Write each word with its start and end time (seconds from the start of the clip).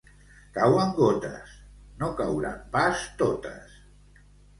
—Cauen 0.53 0.93
gotes!— 0.99 1.51
No 2.03 2.09
cauran 2.21 2.63
pas 2.77 3.05
totes! 3.21 3.77